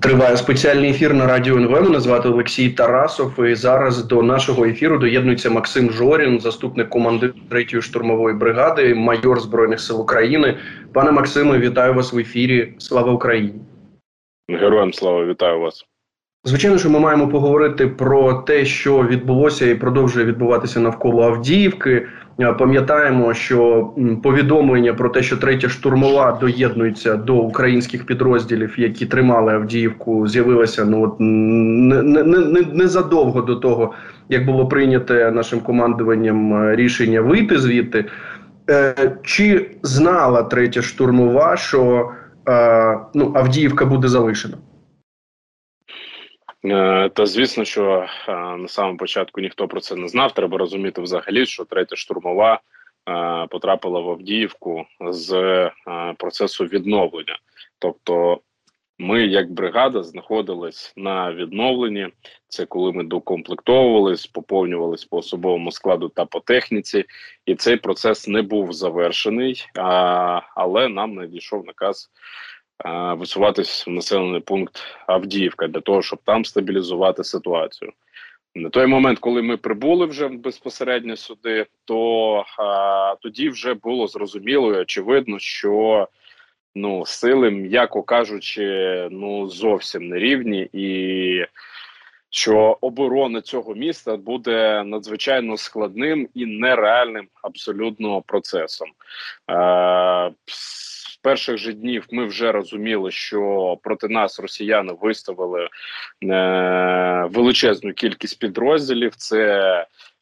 Триває 0.00 0.36
спеціальний 0.36 0.90
ефір 0.90 1.14
на 1.14 1.26
радіо 1.26 1.56
НВ. 1.56 1.70
Мене 1.70 2.00
звати 2.00 2.28
Олексій 2.28 2.70
Тарасов. 2.70 3.44
І 3.44 3.54
зараз 3.54 4.04
до 4.04 4.22
нашого 4.22 4.64
ефіру 4.64 4.98
доєднується 4.98 5.50
Максим 5.50 5.90
Жорін, 5.90 6.40
заступник 6.40 6.88
командира 6.88 7.32
3-ї 7.50 7.82
штурмової 7.82 8.36
бригади, 8.36 8.94
майор 8.94 9.40
Збройних 9.40 9.80
сил 9.80 10.00
України. 10.00 10.58
Пане 10.92 11.10
Максиме, 11.10 11.58
вітаю 11.58 11.94
вас 11.94 12.12
в 12.12 12.18
ефірі. 12.18 12.72
Слава 12.78 13.12
Україні! 13.12 13.54
Героям 14.48 14.92
слава 14.92 15.24
вітаю 15.24 15.60
вас. 15.60 15.86
Звичайно, 16.44 16.78
що 16.78 16.90
ми 16.90 16.98
маємо 16.98 17.28
поговорити 17.28 17.86
про 17.86 18.34
те, 18.34 18.64
що 18.64 19.02
відбулося 19.02 19.66
і 19.66 19.74
продовжує 19.74 20.26
відбуватися 20.26 20.80
навколо 20.80 21.22
Авдіївки. 21.22 22.06
Е, 22.40 22.52
пам'ятаємо, 22.52 23.34
що 23.34 23.90
повідомлення 24.22 24.94
про 24.94 25.08
те, 25.08 25.22
що 25.22 25.36
третя 25.36 25.68
штурмова 25.68 26.38
доєднується 26.40 27.16
до 27.16 27.36
українських 27.36 28.06
підрозділів, 28.06 28.74
які 28.78 29.06
тримали 29.06 29.52
Авдіївку, 29.52 30.28
з'явилося 30.28 30.84
ну 30.84 31.04
от 31.04 31.14
не, 31.18 32.02
не, 32.02 32.22
не, 32.22 32.60
незадовго 32.72 33.40
до 33.40 33.56
того, 33.56 33.94
як 34.28 34.46
було 34.46 34.68
прийнято 34.68 35.14
нашим 35.14 35.60
командуванням 35.60 36.54
е, 36.54 36.76
рішення 36.76 37.20
вийти 37.20 37.58
звідти. 37.58 38.04
Е, 38.70 38.94
чи 39.22 39.70
знала 39.82 40.42
третя 40.42 40.82
штурмова, 40.82 41.56
що 41.56 42.10
ну, 43.14 43.32
Авдіївка 43.34 43.84
буде 43.84 44.08
залишена? 44.08 44.54
Е, 46.64 47.08
та 47.08 47.26
звісно, 47.26 47.64
що 47.64 48.06
е, 48.28 48.32
на 48.34 48.68
самому 48.68 48.96
початку 48.96 49.40
ніхто 49.40 49.68
про 49.68 49.80
це 49.80 49.96
не 49.96 50.08
знав. 50.08 50.32
Треба 50.32 50.58
розуміти 50.58 51.00
взагалі, 51.00 51.46
що 51.46 51.64
третя 51.64 51.96
штурмова 51.96 52.60
е, 53.08 53.46
потрапила 53.50 54.00
в 54.00 54.10
Авдіївку 54.10 54.86
з 55.10 55.70
процесу 56.18 56.64
відновлення. 56.64 57.38
Тобто, 57.78 58.40
ми, 58.98 59.26
як 59.26 59.52
бригада, 59.52 60.02
знаходились 60.02 60.92
на 60.96 61.32
відновленні. 61.32 62.08
Це 62.48 62.66
коли 62.66 62.92
ми 62.92 63.04
докомплектовувались, 63.04 64.26
поповнювались 64.26 65.04
по 65.04 65.16
особовому 65.16 65.72
складу 65.72 66.08
та 66.08 66.24
по 66.24 66.40
техніці, 66.40 67.04
і 67.46 67.54
цей 67.54 67.76
процес 67.76 68.28
не 68.28 68.42
був 68.42 68.72
завершений, 68.72 69.66
але 70.54 70.88
нам 70.88 71.14
надійшов 71.14 71.66
наказ 71.66 72.10
висуватись 73.16 73.86
в 73.86 73.90
населений 73.90 74.40
пункт 74.40 74.82
Авдіївка 75.06 75.68
для 75.68 75.80
того, 75.80 76.02
щоб 76.02 76.18
там 76.24 76.44
стабілізувати 76.44 77.24
ситуацію. 77.24 77.92
На 78.54 78.70
той 78.70 78.86
момент, 78.86 79.18
коли 79.18 79.42
ми 79.42 79.56
прибули 79.56 80.06
вже 80.06 80.28
безпосередньо 80.28 81.16
сюди, 81.16 81.66
то 81.84 82.44
а, 82.58 83.14
тоді 83.22 83.48
вже 83.48 83.74
було 83.74 84.06
зрозуміло 84.06 84.74
і 84.74 84.80
очевидно, 84.80 85.38
що 85.38 86.08
ну 86.74 87.06
сили, 87.06 87.50
м'яко 87.50 88.02
кажучи, 88.02 89.08
ну 89.10 89.48
зовсім 89.48 90.08
не 90.08 90.18
рівні, 90.18 90.68
і 90.72 91.44
що 92.30 92.78
оборона 92.80 93.40
цього 93.40 93.74
міста 93.74 94.16
буде 94.16 94.84
надзвичайно 94.84 95.56
складним 95.56 96.28
і 96.34 96.46
нереальним 96.46 97.28
абсолютно 97.42 98.22
процесом. 98.22 98.88
А, 99.46 100.30
перших 101.22 101.58
же 101.58 101.72
днів 101.72 102.06
ми 102.10 102.26
вже 102.26 102.52
розуміли, 102.52 103.10
що 103.10 103.76
проти 103.82 104.08
нас 104.08 104.40
росіяни 104.40 104.96
виставили 105.00 105.68
е, 106.24 107.28
величезну 107.30 107.92
кількість 107.92 108.38
підрозділів. 108.38 109.14
Це 109.14 109.46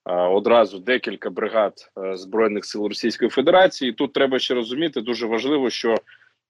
е, 0.06 0.12
Одразу 0.12 0.78
декілька 0.78 1.30
бригад 1.30 1.72
е, 1.98 2.16
збройних 2.16 2.64
сил 2.64 2.86
Російської 2.86 3.30
Федерації. 3.30 3.92
Тут 3.92 4.12
треба 4.12 4.38
ще 4.38 4.55
розуміти 4.55 5.00
дуже 5.00 5.27
важливо, 5.27 5.70
що 5.70 5.97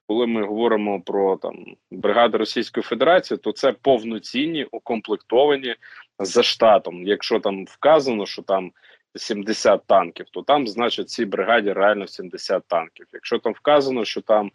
коли 0.07 0.27
ми 0.27 0.47
говоримо 0.47 1.01
про 1.01 1.37
там 1.37 1.65
бригади 1.91 2.39
Російської 2.39 2.85
Федерації, 2.85 3.39
то 3.39 3.53
це 3.53 3.73
повноцінні 3.73 4.67
укомплектовані 4.71 5.75
за 6.19 6.43
штатом. 6.43 7.07
Якщо 7.07 7.41
там 7.41 7.65
вказано, 7.65 8.27
що 8.27 8.43
там 8.43 8.73
70 9.17 9.87
танків, 9.87 10.27
то 10.31 10.43
там, 10.43 10.69
значить, 10.69 11.11
цій 11.11 11.25
бригаді 11.25 11.73
реально 11.73 12.07
70 12.07 12.63
танків. 12.69 13.07
Якщо 13.13 13.39
там 13.39 13.53
вказано, 13.53 14.05
що 14.05 14.21
там 14.21 14.51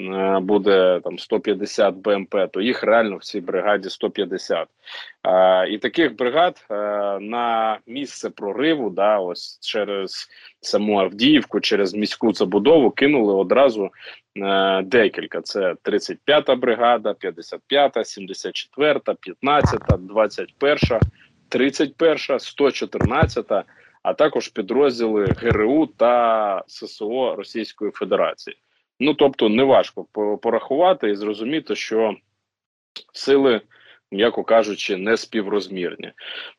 е, 0.00 0.38
буде 0.40 1.00
там 1.04 1.18
150 1.18 1.94
БМП, 1.94 2.36
то 2.52 2.60
їх 2.60 2.82
реально 2.82 3.16
в 3.16 3.24
цій 3.24 3.40
бригаді 3.40 3.90
150. 3.90 4.68
Е, 5.26 5.68
і 5.68 5.78
таких 5.78 6.16
бригад 6.16 6.66
е, 6.70 6.74
на 7.20 7.78
місце 7.86 8.30
прориву, 8.30 8.90
да, 8.90 9.18
ось 9.18 9.58
через 9.60 10.28
саму 10.60 11.00
Авдіївку, 11.00 11.60
через 11.60 11.94
міську 11.94 12.32
забудову 12.32 12.90
кинули 12.90 13.34
одразу 13.34 13.90
е, 14.36 14.82
декілька: 14.82 15.40
це 15.40 15.74
35-та 15.84 16.54
бригада, 16.54 17.12
55-та, 17.12 18.00
74-та, 18.00 19.12
15-та, 19.12 19.96
21-та, 19.96 21.00
31-та, 21.50 22.34
114-та 22.34 23.64
а 24.02 24.14
також 24.14 24.48
підрозділи 24.48 25.24
ГРУ 25.24 25.86
та 25.86 26.64
ССО 26.66 27.34
Російської 27.36 27.90
Федерації. 27.90 28.56
Ну 29.00 29.14
тобто, 29.14 29.48
неважко 29.48 30.04
порахувати 30.42 31.10
і 31.10 31.16
зрозуміти, 31.16 31.76
що 31.76 32.14
сили, 33.12 33.60
м'яко 34.10 34.44
кажучи, 34.44 34.96
не 34.96 35.16
співрозмірні. 35.16 36.12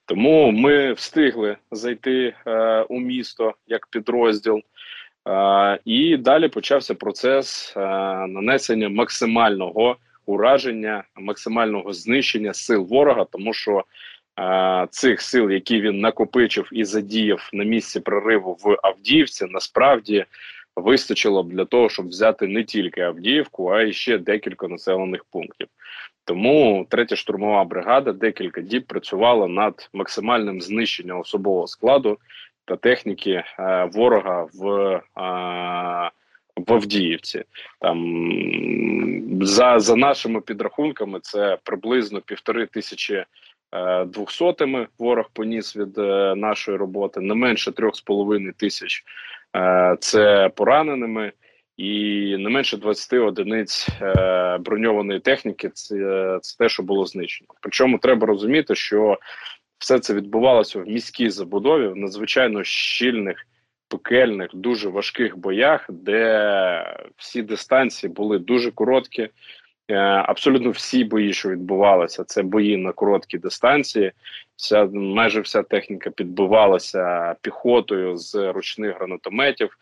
Тому 0.06 0.52
ми 0.52 0.94
встигли 0.94 1.58
зайти 1.72 2.34
е, 2.48 2.82
у 2.82 3.00
місто 3.00 3.54
як 3.68 3.88
підрозділ. 3.88 4.62
Uh, 5.26 5.80
і 5.86 6.18
далі 6.18 6.48
почався 6.48 6.96
процес 6.96 7.74
uh, 7.76 8.28
нанесення 8.28 8.90
максимального 8.90 9.98
ураження, 10.26 11.04
максимального 11.16 11.94
знищення 11.94 12.54
сил 12.54 12.88
ворога, 12.90 13.26
тому 13.32 13.54
що 13.54 13.84
цих 14.90 15.22
сил, 15.22 15.52
які 15.52 15.82
він 15.82 16.00
накопичив 16.00 16.70
і 16.72 16.86
задіяв 16.86 17.50
на 17.54 17.64
місці 17.64 18.00
прориву 18.00 18.58
в 18.64 18.78
Авдіївці, 18.84 19.46
насправді 19.46 20.26
вистачило 20.76 21.44
б 21.44 21.50
для 21.50 21.66
того, 21.66 21.90
щоб 21.90 22.08
взяти 22.08 22.48
не 22.48 22.64
тільки 22.64 23.02
Авдіївку, 23.02 23.68
а 23.68 23.82
й 23.82 23.94
ще 23.94 24.18
декілька 24.18 24.68
населених 24.68 25.24
пунктів. 25.24 25.68
Тому 26.26 26.88
третя 26.90 27.16
штурмова 27.16 27.64
бригада 27.64 28.14
декілька 28.14 28.62
діб 28.62 28.86
працювала 28.86 29.48
над 29.48 29.90
максимальним 29.94 30.62
знищенням 30.62 31.20
особового 31.20 31.68
складу 31.68 32.18
та 32.66 32.76
техніки 32.76 33.32
е, 33.60 33.90
ворога 33.94 34.48
в. 34.54 34.68
Е, 35.18 36.12
в 36.68 36.74
Авдіївці 36.74 37.44
там 37.80 39.42
за 39.42 39.80
за 39.80 39.96
нашими 39.96 40.42
підрахунками 40.42 41.20
це 41.22 41.58
приблизно 41.64 42.22
півтори 42.22 42.66
тисячі 42.66 43.26
двохсотими 44.08 44.88
ворог 45.00 45.30
поніс 45.34 45.78
від 45.78 45.98
е, 45.98 46.36
нашої 46.36 46.78
роботи 46.78 47.20
не 47.20 47.34
менше 47.34 47.72
трьох 47.72 47.96
з 47.96 48.02
половиною 48.02 48.54
тисяч 48.54 49.04
е, 49.56 49.98
це 50.00 50.50
пораненими, 50.56 51.32
і 51.78 52.36
не 52.40 52.50
менше 52.50 52.78
20 52.78 53.14
одиниць 53.14 53.88
броньованої 54.60 55.20
техніки. 55.20 55.70
Це, 55.70 55.96
це 56.42 56.58
те, 56.58 56.70
що 56.70 56.84
було 56.84 57.06
знищено. 57.06 57.48
Причому 57.62 57.98
треба 57.98 58.28
розуміти, 58.28 58.76
що 58.76 59.18
все 59.78 60.00
це 60.00 60.14
відбувалося 60.14 60.80
в 60.80 60.88
міській 60.88 61.30
забудові 61.30 61.88
в 61.88 61.96
надзвичайно 61.96 62.64
щільних. 62.64 63.48
Пекельних, 63.88 64.50
дуже 64.54 64.90
важких 64.90 65.38
боях, 65.38 65.86
де 65.90 66.98
всі 67.18 67.42
дистанції 67.42 68.14
були 68.14 68.40
дуже 68.40 68.72
короткі, 68.72 69.24
Е, 69.24 69.30
абсолютно 69.96 70.70
всі 70.70 71.04
бої, 71.04 71.34
що 71.34 71.50
відбувалися, 71.50 72.24
це 72.24 72.44
бої 72.44 72.78
на 72.78 72.92
короткі 72.92 73.38
дистанції. 73.38 74.12
Вся 74.56 74.86
майже 74.94 75.42
вся 75.42 75.64
техніка 75.64 76.10
підбивалася 76.10 77.36
піхотою 77.42 78.18
з 78.18 78.52
ручних 78.52 78.96
гранатометів. 78.96 79.78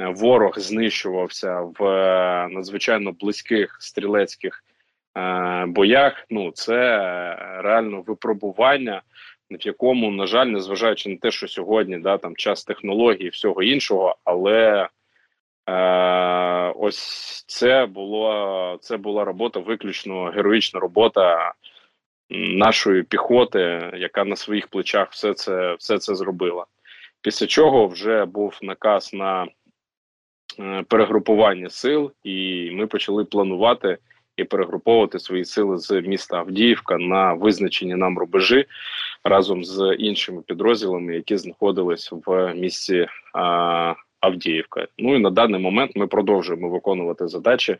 Е, 0.00 0.06
ворог 0.06 0.58
знищувався 0.58 1.60
в 1.60 1.84
е, 1.84 2.48
надзвичайно 2.50 3.12
близьких 3.12 3.76
стрілецьких 3.80 4.64
боях. 5.66 6.26
Ну 6.30 6.50
це 6.50 6.98
реально 7.62 8.00
випробування, 8.00 9.02
в 9.50 9.66
якому, 9.66 10.10
на 10.10 10.26
жаль, 10.26 10.46
незважаючи 10.46 11.08
на 11.08 11.16
те, 11.16 11.30
що 11.30 11.48
сьогодні 11.48 11.98
да 11.98 12.18
там 12.18 12.36
час 12.36 12.64
технологій 12.64 13.24
і 13.24 13.28
всього 13.28 13.62
іншого, 13.62 14.16
але 14.24 14.88
Е, 15.68 16.72
Ось 16.76 17.44
це 17.46 17.86
було 17.86 18.78
це 18.80 18.96
була 18.96 19.24
робота, 19.24 19.60
виключно 19.60 20.24
героїчна 20.24 20.80
робота 20.80 21.54
нашої 22.30 23.02
піхоти, 23.02 23.90
яка 23.96 24.24
на 24.24 24.36
своїх 24.36 24.68
плечах 24.68 25.10
все 25.10 25.34
це 25.34 25.74
все 25.74 25.98
це 25.98 26.14
зробила. 26.14 26.66
Після 27.20 27.46
чого 27.46 27.86
вже 27.86 28.24
був 28.24 28.58
наказ 28.62 29.10
на 29.14 29.46
е, 30.58 30.84
перегрупування 30.88 31.70
сил, 31.70 32.12
і 32.24 32.70
ми 32.72 32.86
почали 32.86 33.24
планувати 33.24 33.98
і 34.36 34.44
перегруповувати 34.44 35.18
свої 35.18 35.44
сили 35.44 35.78
з 35.78 35.90
міста 36.00 36.36
Авдіївка 36.36 36.98
на 36.98 37.32
визначені 37.32 37.94
нам 37.94 38.18
рубежі 38.18 38.66
разом 39.24 39.64
з 39.64 39.96
іншими 39.98 40.42
підрозділами, 40.42 41.14
які 41.14 41.36
знаходились 41.36 42.12
в 42.26 42.54
місті 42.54 43.06
Авдіївка. 44.20 44.86
Ну 44.98 45.16
і 45.16 45.18
на 45.18 45.30
даний 45.30 45.60
момент 45.60 45.92
ми 45.96 46.06
продовжуємо 46.06 46.68
виконувати 46.68 47.28
задачі 47.28 47.76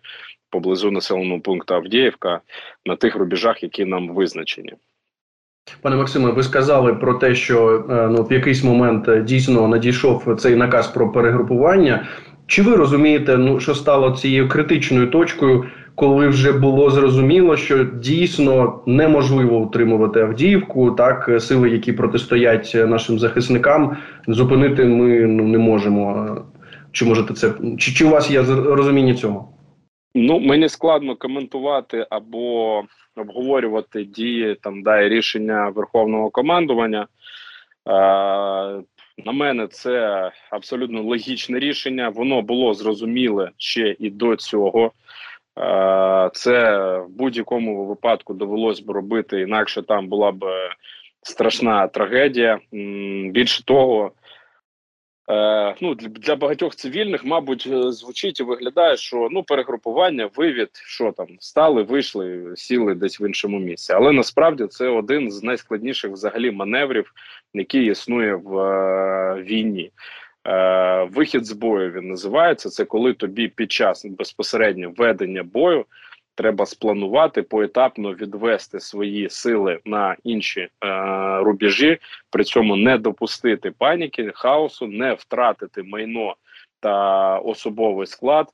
поблизу 0.50 0.90
населеного 0.90 1.40
пункту 1.40 1.74
Авдіївка 1.74 2.40
на 2.86 2.96
тих 2.96 3.16
рубежах, 3.16 3.62
які 3.62 3.84
нам 3.84 4.08
визначені. 4.08 4.74
Пане 5.82 5.96
Максиме, 5.96 6.30
ви 6.30 6.42
сказали 6.42 6.94
про 6.94 7.14
те, 7.14 7.34
що 7.34 7.86
е, 7.90 8.08
ну 8.08 8.22
в 8.22 8.32
якийсь 8.32 8.64
момент 8.64 9.08
е, 9.08 9.22
дійсно 9.22 9.68
надійшов 9.68 10.36
цей 10.38 10.56
наказ 10.56 10.88
про 10.88 11.12
перегрупування. 11.12 12.08
Чи 12.46 12.62
ви 12.62 12.76
розумієте, 12.76 13.36
ну 13.36 13.60
що 13.60 13.74
стало 13.74 14.10
цією 14.10 14.48
критичною 14.48 15.06
точкою, 15.06 15.64
коли 15.98 16.28
вже 16.28 16.52
було 16.52 16.90
зрозуміло, 16.90 17.56
що 17.56 17.84
дійсно 17.84 18.82
неможливо 18.86 19.58
утримувати 19.58 20.20
Авдіївку, 20.20 20.90
так 20.90 21.42
сили, 21.42 21.70
які 21.70 21.92
протистоять 21.92 22.72
нашим 22.74 23.18
захисникам, 23.18 23.96
зупинити 24.28 24.84
ми 24.84 25.20
ну 25.20 25.44
не 25.44 25.58
можемо. 25.58 26.36
Чи 26.92 27.04
можете 27.04 27.34
це 27.34 27.52
чи, 27.78 27.92
чи 27.92 28.04
у 28.04 28.10
вас 28.10 28.30
є 28.30 28.42
розуміння 28.42 29.14
цього? 29.14 29.48
Ну 30.14 30.40
мені 30.40 30.68
складно 30.68 31.16
коментувати 31.16 32.06
або 32.10 32.82
обговорювати 33.16 34.04
дії 34.04 34.56
там 34.62 34.82
да 34.82 35.00
і 35.00 35.08
рішення 35.08 35.68
верховного 35.68 36.30
командування. 36.30 37.00
Е, 37.02 37.92
на 39.24 39.32
мене 39.32 39.66
це 39.66 40.30
абсолютно 40.50 41.02
логічне 41.02 41.58
рішення. 41.58 42.08
Воно 42.08 42.42
було 42.42 42.74
зрозуміле 42.74 43.50
ще 43.56 43.96
і 43.98 44.10
до 44.10 44.36
цього. 44.36 44.92
Е, 45.58 46.30
це 46.32 46.78
в 46.98 47.08
будь-якому 47.08 47.84
випадку 47.86 48.34
довелось 48.34 48.80
б 48.80 48.90
робити, 48.90 49.40
інакше 49.40 49.82
там 49.82 50.08
була 50.08 50.32
б 50.32 50.44
страшна 51.22 51.88
трагедія. 51.88 52.60
Більше 53.32 53.64
того, 53.64 54.12
Е, 55.30 55.74
ну 55.80 55.94
для, 55.94 56.36
багатьох 56.36 56.74
цивільних, 56.74 57.24
мабуть, 57.24 57.68
е, 57.72 57.92
звучить 57.92 58.40
і 58.40 58.42
виглядає, 58.42 58.96
що 58.96 59.28
ну 59.30 59.42
перегрупування, 59.42 60.30
вивід, 60.36 60.68
що 60.72 61.12
там 61.12 61.26
стали, 61.40 61.82
вийшли, 61.82 62.52
сіли 62.56 62.94
десь 62.94 63.20
в 63.20 63.22
іншому 63.26 63.58
місці. 63.58 63.92
Але 63.92 64.12
насправді 64.12 64.66
це 64.66 64.88
один 64.88 65.30
з 65.30 65.42
найскладніших 65.42 66.12
взагалі 66.12 66.50
маневрів, 66.50 67.12
який 67.54 67.90
існує 67.90 68.34
в 68.34 68.58
е, 68.58 69.42
війні. 69.42 69.90
Е, 70.46 71.04
Вихід 71.04 71.46
з 71.46 71.52
бою 71.52 71.92
він 71.92 72.08
називається. 72.08 72.68
Це 72.68 72.84
коли 72.84 73.14
тобі 73.14 73.48
під 73.48 73.72
час 73.72 74.04
безпосередньо 74.04 74.92
ведення 74.96 75.42
бою 75.42 75.84
треба 76.38 76.66
спланувати 76.66 77.42
поетапно 77.42 78.14
відвести 78.14 78.80
свої 78.80 79.30
сили 79.30 79.80
на 79.84 80.16
інші 80.24 80.60
е, 80.60 80.68
рубежі, 81.42 81.98
при 82.30 82.44
цьому 82.44 82.76
не 82.76 82.98
допустити 82.98 83.70
паніки, 83.70 84.32
хаосу, 84.34 84.86
не 84.86 85.14
втратити 85.14 85.82
майно 85.82 86.36
та 86.80 87.38
особовий 87.38 88.06
склад 88.06 88.48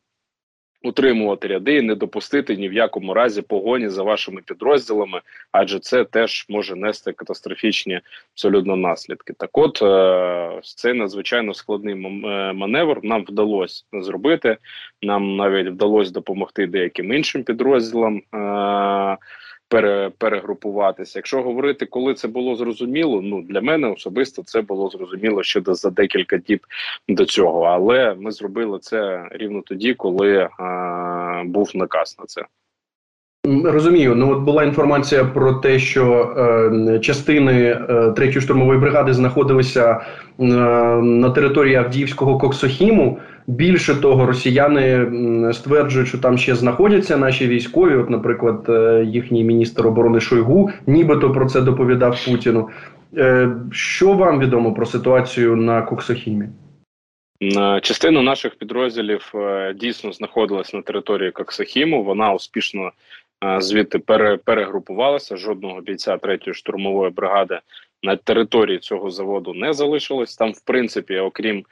утримувати 0.85 1.49
ряди 1.49 1.77
і 1.77 1.83
не 1.83 1.95
допустити 1.95 2.57
ні 2.57 2.69
в 2.69 2.73
якому 2.73 3.15
разі 3.15 3.43
погоні 3.43 3.89
за 3.89 4.03
вашими 4.03 4.41
підрозділами, 4.45 5.21
адже 5.53 5.79
це 5.79 6.05
теж 6.05 6.47
може 6.49 6.77
нести 6.77 7.13
катастрофічні 7.13 8.01
абсолютно 8.35 8.77
наслідки. 8.77 9.33
Так, 9.33 9.59
от 9.59 9.83
е 9.83 10.61
цей 10.63 10.93
надзвичайно 10.93 11.55
складний 11.55 11.95
е, 11.95 11.99
маневр 12.53 13.01
нам 13.03 13.25
вдалося 13.29 13.85
зробити. 13.93 14.57
Нам 15.03 15.37
навіть 15.37 15.69
вдалося 15.69 16.13
допомогти 16.13 16.67
деяким 16.67 17.13
іншим 17.13 17.43
підрозділам. 17.43 18.23
Е 18.35 19.17
перегрупуватися. 20.19 21.19
Якщо 21.19 21.43
говорити, 21.43 21.87
коли 21.87 22.15
це 22.15 22.29
було 22.29 22.57
зрозуміло, 22.57 23.21
ну 23.23 23.43
для 23.43 23.61
мене 23.61 23.89
особисто 23.89 24.43
це 24.43 24.61
було 24.61 24.89
зрозуміло 24.89 25.43
ще 25.43 25.63
за 25.67 25.91
декілька 25.91 26.37
діб 26.37 26.67
до 27.09 27.25
цього. 27.25 27.63
Але 27.63 28.15
ми 28.15 28.33
зробили 28.33 28.79
це 28.79 29.29
рівно 29.31 29.63
тоді, 29.67 29.95
коли 29.95 30.49
був 31.45 31.71
наказ 31.75 32.17
на 32.19 32.27
це. 32.27 32.43
Розумію, 33.65 34.15
ну 34.15 34.33
от 34.33 34.39
була 34.39 34.65
інформація 34.65 35.25
про 35.25 35.53
те, 35.53 35.79
що 35.79 36.35
е, 36.93 36.99
частини 36.99 37.63
е, 37.63 38.13
третьої 38.17 38.41
штурмової 38.41 38.81
бригади 38.81 39.13
знаходилися 39.13 39.91
е, 39.93 40.45
на 41.03 41.31
території 41.31 41.77
Авдіївського 41.77 42.39
Коксохіму. 42.39 43.19
Більше 43.47 43.95
того, 43.95 44.27
росіяни 44.27 45.07
стверджують, 45.53 46.09
що 46.09 46.19
там 46.19 46.39
ще 46.39 46.55
знаходяться 46.55 47.17
наші 47.17 47.49
військові. 47.49 47.95
От, 47.95 48.11
наприклад, 48.11 48.67
е, 48.69 49.05
їхній 49.07 49.45
міністр 49.45 49.87
оборони 49.87 50.21
Шойгу, 50.21 50.71
нібито 50.87 51.33
про 51.33 51.47
це 51.47 51.61
доповідав 51.61 52.25
Путіну. 52.27 52.69
Е, 53.17 53.51
що 53.71 54.13
вам 54.13 54.41
відомо 54.41 54.73
про 54.73 54.87
ситуацію 54.87 55.57
на 55.57 55.83
Коксохімі? 55.83 56.49
Частина 57.83 58.23
наших 58.23 58.55
підрозділів 58.55 59.33
е, 59.35 59.75
дійсно 59.75 60.13
знаходилась 60.13 60.75
на 60.75 60.83
території 60.83 61.31
Коксохіму. 61.31 62.05
Вона 62.05 62.33
успішно 62.33 62.93
звідти 63.59 63.99
пере, 63.99 64.37
перегрупувалася. 64.37 65.37
Жодного 65.37 65.81
бійця 65.81 66.17
третьої 66.17 66.55
штурмової 66.55 67.11
бригади 67.11 67.61
на 68.03 68.17
території 68.17 68.79
цього 68.79 69.11
заводу 69.11 69.55
не 69.55 69.73
залишилось. 69.73 70.37
Там, 70.37 70.53
в 70.53 70.61
принципі, 70.61 71.19
окрім 71.19 71.65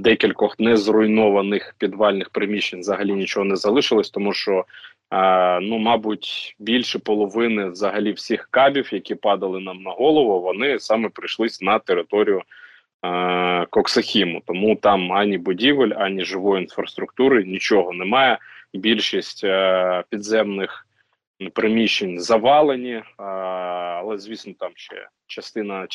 декількох 0.00 0.60
незруйнованих 0.60 1.74
підвальних 1.78 2.30
приміщень, 2.30 2.80
взагалі 2.80 3.12
нічого 3.12 3.44
не 3.44 3.56
залишилось, 3.56 4.10
тому 4.10 4.32
що. 4.32 4.64
Ну, 5.60 5.78
мабуть, 5.78 6.56
більше 6.58 6.98
половини 6.98 7.70
взагалі 7.70 8.12
всіх 8.12 8.48
кабів, 8.50 8.88
які 8.92 9.14
падали 9.14 9.60
нам 9.60 9.82
на 9.82 9.90
голову, 9.90 10.40
вони 10.40 10.78
саме 10.78 11.08
прийшлись 11.08 11.60
на 11.60 11.78
територію 11.78 12.38
е, 12.38 12.42
Коксахіму. 13.70 14.42
Тому 14.46 14.76
там 14.76 15.12
ані 15.12 15.38
будівель, 15.38 15.92
ані 15.96 16.24
живої 16.24 16.62
інфраструктури 16.62 17.44
нічого 17.44 17.92
немає. 17.92 18.38
Більшість 18.74 19.44
е, 19.44 20.04
підземних 20.10 20.86
приміщень 21.52 22.20
завалені, 22.20 23.02
але 23.16 24.18
звісно, 24.18 24.52
там 24.58 24.70
ще 24.74 25.08
частина 25.26 25.86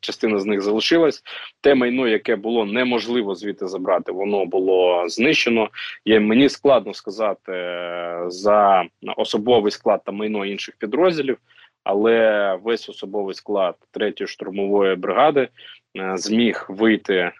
частина 0.00 0.38
з 0.38 0.44
них 0.44 0.60
залишилась. 0.60 1.22
Те 1.60 1.74
майно, 1.74 2.08
яке 2.08 2.36
було 2.36 2.64
неможливо 2.64 3.34
звідти 3.34 3.66
забрати, 3.66 4.12
воно 4.12 4.44
було 4.44 5.04
знищено. 5.08 5.70
І 6.04 6.18
мені 6.18 6.48
складно 6.48 6.94
сказати 6.94 7.52
е, 7.52 8.24
за 8.26 8.84
особовий 9.16 9.72
склад 9.72 10.02
та 10.04 10.12
майно 10.12 10.44
інших 10.44 10.76
підрозділів 10.76 11.38
але 11.84 12.58
весь 12.62 12.88
особовий 12.88 13.34
склад 13.34 13.74
третьої 13.90 14.28
штурмової 14.28 14.96
бригади 14.96 15.48
е, 15.96 16.12
зміг 16.16 16.66
вийти 16.68 17.14
е, 17.14 17.32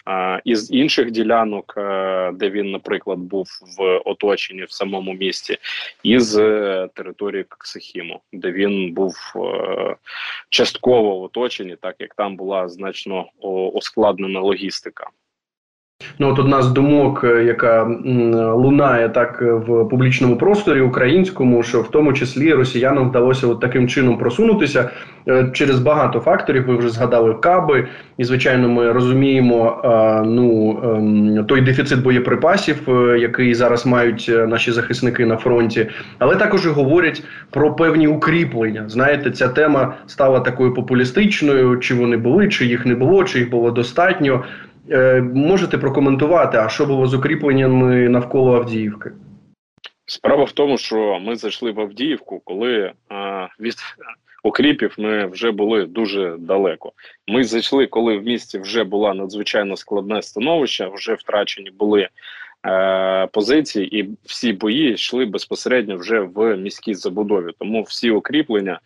із 0.44 0.70
інших 0.72 1.10
ділянок, 1.10 1.74
е, 1.76 2.32
де 2.34 2.50
він, 2.50 2.70
наприклад, 2.70 3.18
був 3.18 3.46
в 3.78 3.98
оточенні 4.04 4.64
в 4.64 4.72
самому 4.72 5.12
місті, 5.12 5.58
із 6.02 6.32
території 6.94 7.44
Ксихіму, 7.48 8.20
де 8.32 8.52
він 8.52 8.92
був 8.92 9.14
частково 10.48 11.18
в 11.18 11.22
оточенні, 11.22 11.76
так 11.76 11.96
як 11.99 12.14
там 12.14 12.37
була 12.37 12.68
значно 12.68 13.26
ускладнена 13.72 14.40
логістика. 14.40 15.06
Ну, 16.18 16.28
от 16.28 16.38
одна 16.38 16.62
з 16.62 16.68
думок, 16.68 17.25
е, 17.25 17.44
яка 17.44 17.85
лунає 18.54 19.09
так 19.09 19.42
в 19.42 19.85
публічному 19.88 20.37
просторі 20.37 20.80
українському, 20.80 21.62
що 21.62 21.80
в 21.80 21.90
тому 21.90 22.12
числі 22.12 22.54
росіянам 22.54 23.09
вдалося 23.09 23.47
от 23.47 23.61
таким 23.61 23.88
чином 23.88 24.18
просунутися 24.18 24.90
е, 25.28 25.50
через 25.52 25.78
багато 25.78 26.21
факторів. 26.21 26.66
Ви 26.66 26.76
вже 26.76 26.88
згадали 26.88 27.35
каби, 27.35 27.88
і 28.18 28.25
звичайно, 28.25 28.68
ми 28.68 28.92
розуміємо 28.92 29.80
е, 29.85 30.23
ну 30.26 30.78
ем, 30.85 31.44
той 31.44 31.61
дефіцит 31.61 32.02
боєприпасів, 32.02 32.76
який 33.18 33.54
зараз 33.54 33.87
мають 33.87 34.30
наші 34.49 34.73
захисники 34.73 35.26
на 35.26 35.37
фронті, 35.37 35.87
але 36.18 36.37
також 36.37 36.66
говорять 36.66 37.23
про 37.50 37.75
певні 37.75 38.09
укріплення. 38.09 38.85
Знаєте, 38.88 39.30
ця 39.30 39.49
тема 39.49 39.94
стала 40.06 40.40
такою 40.40 40.75
популістичною: 40.75 41.78
чи 41.78 41.94
вони 41.94 42.16
були, 42.16 42.49
чи 42.49 42.66
їх 42.66 42.87
не 42.87 42.94
було, 42.94 43.25
чи 43.25 43.38
їх 43.38 43.50
було 43.50 43.71
достатньо. 43.71 44.44
Е, 44.90 45.20
можете 45.20 45.78
прокоментувати, 45.78 46.58
а 46.58 46.68
що 46.68 46.86
було 46.86 47.06
з 47.06 47.14
укріпленнями 47.14 48.08
навколо 48.08 48.56
Авдіївки? 48.56 49.12
Справа 50.06 50.44
в 50.44 50.52
тому, 50.52 50.78
що 50.78 51.20
ми 51.22 51.36
зайшли 51.36 51.72
в 51.72 51.80
Авдіївку, 51.80 52.40
коли 52.44 52.92
а, 53.08 53.46
від 53.60 53.74
укріпів 54.42 54.94
ми 54.98 55.26
вже 55.26 55.50
були 55.50 55.86
дуже 55.86 56.36
далеко. 56.38 56.92
Ми 57.28 57.44
зайшли, 57.44 57.86
коли 57.86 58.18
в 58.18 58.24
місті 58.24 58.58
вже 58.58 58.84
була 58.84 59.14
надзвичайно 59.14 59.76
складне 59.76 60.22
становище, 60.22 60.90
вже 60.94 61.14
втрачені 61.14 61.70
були 61.70 62.08
е, 62.66 63.26
позиції, 63.26 63.98
і 63.98 64.10
всі 64.24 64.52
бої 64.52 64.92
йшли 64.92 65.24
безпосередньо 65.24 65.96
вже 65.96 66.20
в 66.20 66.56
міській 66.56 66.94
забудові. 66.94 67.50
Тому 67.58 67.82
всі 67.82 68.10
укріплення 68.10 68.80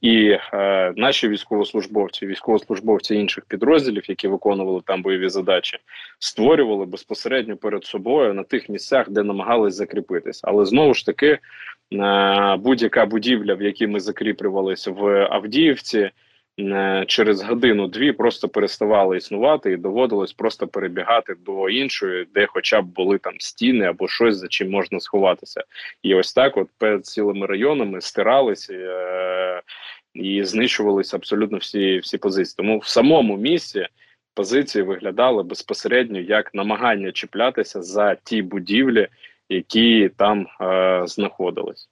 і 0.00 0.38
е, 0.54 0.92
наші 0.96 1.28
військовослужбовці, 1.28 2.26
військовослужбовці 2.26 3.14
інших 3.14 3.44
підрозділів, 3.44 4.10
які 4.10 4.28
виконували 4.28 4.80
там 4.86 5.02
бойові 5.02 5.28
задачі, 5.28 5.78
створювали 6.18 6.86
безпосередньо 6.86 7.56
перед 7.56 7.84
собою 7.84 8.34
на 8.34 8.42
тих 8.42 8.68
місцях, 8.68 9.10
де 9.10 9.22
намагались 9.22 9.74
закріпитись. 9.74 10.40
Але 10.44 10.64
знову 10.64 10.94
ж 10.94 11.06
таки, 11.06 11.38
е, 11.92 12.56
будь-яка 12.56 13.06
будівля, 13.06 13.54
в 13.54 13.62
якій 13.62 13.86
ми 13.86 14.00
закріплювалися 14.00 14.90
в 14.90 15.28
Авдіївці, 15.30 16.10
через 17.06 17.42
годину-дві 17.42 18.12
просто 18.12 18.48
переставали 18.48 19.16
існувати 19.16 19.72
і 19.72 19.76
доводилось 19.76 20.32
просто 20.32 20.66
перебігати 20.66 21.34
до 21.34 21.68
іншої, 21.68 22.26
де, 22.34 22.46
хоча 22.46 22.82
б 22.82 22.84
були 22.84 23.18
там 23.18 23.34
стіни 23.38 23.84
або 23.84 24.08
щось 24.08 24.36
за 24.36 24.48
чим 24.48 24.70
можна 24.70 25.00
сховатися, 25.00 25.64
і 26.02 26.14
ось 26.14 26.32
так, 26.32 26.56
от 26.56 26.68
перед 26.78 27.06
цілими 27.06 27.46
районами 27.46 28.00
стиралися 28.00 28.74
е, 28.74 29.62
і 30.14 30.44
знищувалися 30.44 31.16
абсолютно 31.16 31.58
всі 31.58 31.98
всі 31.98 32.18
позиції. 32.18 32.54
Тому 32.56 32.78
в 32.78 32.86
самому 32.86 33.36
місці 33.36 33.86
позиції 34.34 34.84
виглядали 34.84 35.42
безпосередньо 35.42 36.18
як 36.20 36.54
намагання 36.54 37.12
чіплятися 37.12 37.82
за 37.82 38.14
ті 38.14 38.42
будівлі, 38.42 39.08
які 39.48 40.10
там 40.16 40.46
е, 40.60 41.02
знаходились. 41.06 41.91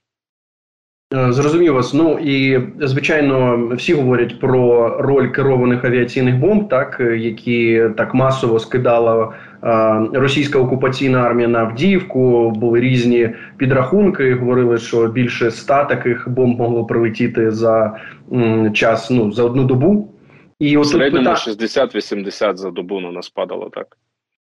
Е, 1.15 1.33
зрозумів 1.33 1.75
вас. 1.75 1.95
Ну 1.95 2.19
і 2.19 2.61
звичайно, 2.81 3.67
всі 3.77 3.95
говорять 3.95 4.41
про 4.41 4.89
роль 4.99 5.29
керованих 5.29 5.85
авіаційних 5.85 6.39
бомб, 6.39 6.69
так 6.69 6.97
е, 7.01 7.17
які 7.17 7.85
так 7.97 8.15
масово 8.15 8.59
скидала 8.59 9.35
е, 9.63 10.19
російська 10.19 10.59
окупаційна 10.59 11.19
армія 11.19 11.49
на 11.49 11.59
Авдіївку. 11.59 12.51
Були 12.51 12.81
різні 12.81 13.31
підрахунки. 13.57 14.35
Говорили, 14.35 14.79
що 14.79 15.07
більше 15.07 15.47
ста 15.47 15.85
таких 15.85 16.29
бомб 16.29 16.59
могло 16.59 16.85
прилетіти 16.85 17.51
за 17.51 17.97
м, 18.33 18.73
час 18.73 19.11
ну 19.11 19.33
за 19.33 19.45
одну 19.45 19.65
добу. 19.65 20.15
І 20.59 20.77
от 20.77 20.89
середньому 20.89 21.25
пита... 21.25 21.51
60-80 21.51 22.57
за 22.57 22.71
добу 22.71 23.01
на 23.01 23.13
нас 23.13 23.29
падало 23.29 23.71
так. 23.75 23.97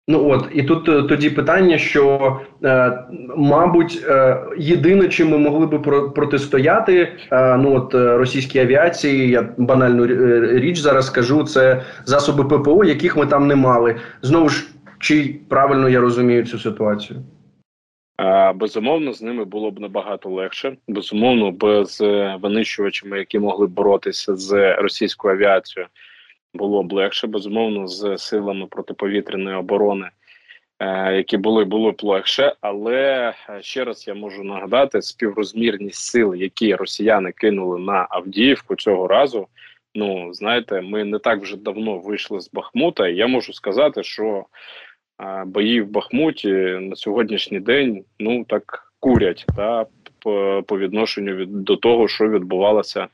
Ну 0.08 0.30
от 0.30 0.48
і 0.54 0.62
тут 0.62 0.88
е, 0.88 1.02
тоді 1.02 1.30
питання, 1.30 1.78
що 1.78 2.36
е, 2.64 2.98
мабуть, 3.36 4.04
е, 4.08 4.42
єдине, 4.58 5.08
чим 5.08 5.28
ми 5.28 5.38
могли 5.38 5.66
би 5.66 5.78
про 5.78 6.10
протистояти, 6.10 7.12
е, 7.32 7.56
ну 7.56 7.76
от 7.76 7.94
е, 7.94 8.16
російській 8.16 8.58
авіації, 8.58 9.30
я 9.30 9.48
банальну 9.56 10.04
е, 10.04 10.60
річ 10.60 10.78
зараз 10.78 11.06
скажу, 11.06 11.44
це 11.44 11.82
засоби 12.04 12.44
ППО, 12.44 12.84
яких 12.84 13.16
ми 13.16 13.26
там 13.26 13.46
не 13.46 13.56
мали. 13.56 13.96
Знову 14.22 14.48
ж 14.48 14.66
чи 14.98 15.40
правильно 15.48 15.88
я 15.88 16.00
розумію 16.00 16.46
цю 16.46 16.58
ситуацію? 16.58 17.20
Безумовно, 18.54 19.12
з 19.12 19.22
ними 19.22 19.44
було 19.44 19.70
б 19.70 19.80
набагато 19.80 20.30
легше. 20.30 20.76
Безумовно, 20.88 21.50
без 21.50 22.02
винищувачами, 22.42 23.18
які 23.18 23.38
могли 23.38 23.66
боротися 23.66 24.36
з 24.36 24.75
російською 24.76 25.34
авіацією 25.34 25.88
було 26.56 26.82
б 26.82 26.92
легше, 26.92 27.26
безумовно, 27.26 27.86
з 27.86 28.18
силами 28.18 28.66
протиповітряної 28.66 29.56
оборони, 29.56 30.08
е, 30.78 31.16
які 31.16 31.36
були, 31.36 31.64
було 31.64 31.92
б 31.92 32.02
легше. 32.02 32.54
Але 32.60 33.34
е, 33.50 33.62
ще 33.62 33.84
раз 33.84 34.08
я 34.08 34.14
можу 34.14 34.44
нагадати 34.44 35.02
співрозмірність 35.02 36.00
сил, 36.00 36.34
які 36.34 36.75
росіяни 36.75 37.32
кинули 37.32 37.78
на 37.78 38.06
Авдіївку 38.10 38.76
цього 38.76 39.08
разу. 39.08 39.46
Ну, 39.94 40.34
знаєте, 40.34 40.80
ми 40.80 41.04
не 41.04 41.18
так 41.18 41.42
вже 41.42 41.56
давно 41.56 41.98
вийшли 41.98 42.40
з 42.40 42.50
Бахмута, 42.52 43.08
і 43.08 43.16
я 43.16 43.26
можу 43.26 43.52
сказати, 43.52 44.02
що 44.02 44.44
е, 45.22 45.44
бої 45.46 45.80
в 45.80 45.90
Бахмуті 45.90 46.52
на 46.80 46.96
сьогоднішній 46.96 47.60
день 47.60 48.04
ну 48.18 48.44
так 48.44 48.92
курять 49.00 49.46
та 49.56 49.86
по, 50.66 50.78
відношенню 50.78 51.34
від 51.34 51.64
до 51.64 51.76
того, 51.76 52.08
що 52.08 52.28
відбувалося 52.28 53.08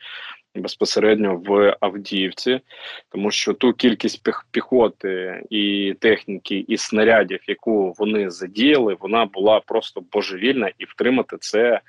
безпосередньо 0.55 1.43
в 1.47 1.77
Авдіївці, 1.81 2.61
тому 3.09 3.31
що 3.31 3.53
ту 3.53 3.73
кількість 3.73 4.29
піхоти 4.51 5.43
і 5.51 5.95
техніки 6.01 6.65
і 6.69 6.77
снарядів, 6.77 7.41
яку 7.47 7.95
вони 7.99 8.31
задіяли, 8.31 8.97
вона 9.01 9.25
була 9.25 9.61
просто 9.61 10.03
божевільна, 10.13 10.71
і 10.79 10.85
втримати 10.85 11.37
це 11.41 11.81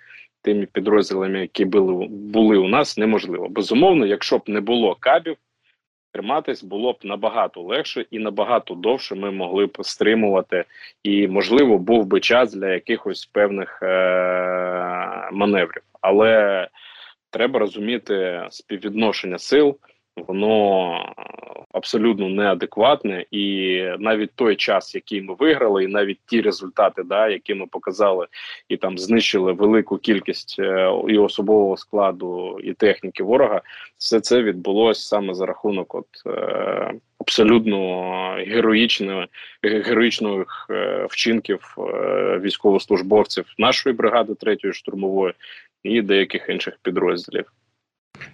тими 0.42 0.66
підрозділами, 0.66 1.40
які 1.40 1.66
були 1.66 2.08
були 2.10 2.58
у 2.58 2.68
нас, 2.68 2.98
неможливо. 2.98 3.50
Безумовно, 3.50 4.06
якщо 4.06 4.38
б 4.38 4.42
не 4.48 4.62
було 4.62 4.96
кабів. 5.00 5.38
Триматись 6.14 6.64
було 6.64 6.94
б 6.94 6.98
набагато 7.04 7.62
легше 7.62 8.06
і 8.12 8.20
набагато 8.20 8.74
довше 8.74 9.16
ми 9.16 9.32
могли 9.32 9.66
б 9.66 9.78
стримувати, 9.82 10.64
і 11.04 11.28
можливо 11.28 11.78
був 11.78 12.06
би 12.06 12.20
час 12.20 12.54
для 12.54 12.74
якихось 12.74 13.26
певних 13.26 13.80
е- 13.84 15.30
маневрів. 15.32 15.82
Але 16.02 16.68
треба 17.34 17.60
розуміти 17.60 18.48
співвідношення 18.50 19.38
сил, 19.38 19.78
воно 20.16 20.98
абсолютно 21.72 22.30
неадекватне, 22.30 23.26
і 23.32 23.78
навіть 24.00 24.32
той 24.36 24.56
час, 24.56 24.96
який 24.96 25.22
ми 25.22 25.36
виграли, 25.40 25.84
і 25.84 25.88
навіть 25.88 26.20
ті 26.26 26.42
результати, 26.42 27.04
да, 27.04 27.30
які 27.30 27.54
ми 27.54 27.66
показали, 27.68 28.28
і 28.70 28.78
там 28.78 28.98
знищили 28.98 29.54
велику 29.54 29.98
кількість 29.98 30.56
е, 30.60 30.92
і 31.08 31.18
особового 31.18 31.78
складу, 31.78 32.60
і 32.64 32.74
техніки 32.74 33.24
ворога, 33.24 33.62
все 33.98 34.20
це 34.20 34.44
відбулося 34.44 35.02
саме 35.02 35.34
за 35.34 35.46
рахунок 35.46 35.96
от 35.96 36.08
е, 36.28 36.94
абсолютно 37.20 37.80
героїчної 38.48 39.28
героїчних 39.64 40.68
е, 40.70 41.08
вчинків 41.10 41.76
е, 41.78 42.40
військовослужбовців 42.40 43.46
нашої 43.58 43.96
бригади 43.96 44.36
третьої 44.36 44.74
штурмової 44.74 45.34
і 45.84 46.02
деяких 46.02 46.50
інших 46.50 46.74
підрозділів. 46.82 47.46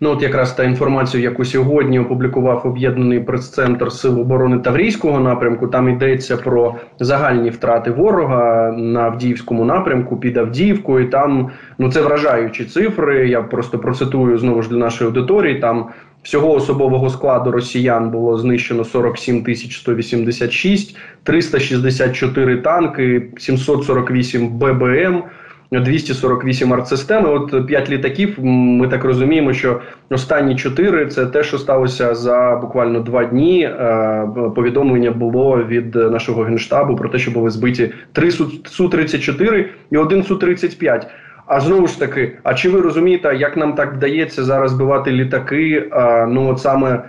Ну, 0.01 0.09
от 0.09 0.21
якраз 0.21 0.53
та 0.53 0.63
інформація, 0.63 1.23
яку 1.23 1.45
сьогодні 1.45 1.99
опублікував 1.99 2.61
об'єднаний 2.67 3.19
прес-центр 3.19 3.91
Сил 3.91 4.19
оборони 4.19 4.59
Таврійського 4.59 5.19
напрямку. 5.19 5.67
Там 5.67 5.89
йдеться 5.89 6.37
про 6.37 6.75
загальні 6.99 7.49
втрати 7.49 7.91
ворога 7.91 8.71
на 8.77 9.01
Авдіївському 9.01 9.65
напрямку 9.65 10.17
під 10.17 10.37
Авдіївкою. 10.37 11.09
Там 11.09 11.51
ну 11.77 11.91
це 11.91 12.01
вражаючі 12.01 12.65
цифри. 12.65 13.29
Я 13.29 13.41
просто 13.41 13.79
процитую 13.79 14.37
знову 14.37 14.61
ж 14.61 14.69
для 14.69 14.77
нашої 14.77 15.07
аудиторії. 15.07 15.59
Там 15.59 15.89
всього 16.23 16.53
особового 16.53 17.09
складу 17.09 17.51
росіян 17.51 18.09
було 18.09 18.37
знищено 18.37 18.83
47 18.83 19.43
тисяч 19.43 19.77
186, 19.77 20.97
364 21.23 22.57
танки, 22.57 23.29
748 23.37 24.47
ББМ. 24.49 25.23
248 25.71 26.73
артсистеми. 26.73 27.29
От 27.29 27.67
5 27.67 27.89
літаків. 27.89 28.35
Ми 28.43 28.87
так 28.87 29.03
розуміємо, 29.03 29.53
що 29.53 29.81
останні 30.09 30.55
4– 30.55 31.05
це 31.07 31.25
те, 31.25 31.43
що 31.43 31.57
сталося 31.57 32.15
за 32.15 32.59
буквально 32.61 32.99
2 32.99 33.25
дні. 33.25 33.63
Е, 33.63 34.27
повідомлення 34.55 35.11
було 35.11 35.63
від 35.63 35.95
нашого 35.95 36.43
генштабу 36.43 36.95
про 36.95 37.09
те, 37.09 37.17
що 37.17 37.31
були 37.31 37.49
збиті 37.49 37.91
3 38.13 38.31
су 38.65 38.89
34 38.89 39.69
і 39.91 39.97
один 39.97 40.23
су 40.23 40.35
35 40.35 41.07
а 41.49 41.59
знову 41.59 41.87
ж 41.87 41.99
таки, 41.99 42.37
а 42.43 42.53
чи 42.53 42.69
ви 42.69 42.81
розумієте, 42.81 43.35
як 43.35 43.57
нам 43.57 43.75
так 43.75 43.93
вдається 43.93 44.43
зараз 44.43 44.71
збивати 44.71 45.11
літаки? 45.11 45.89
А, 45.91 46.25
ну 46.25 46.49
от 46.49 46.59
саме 46.59 47.03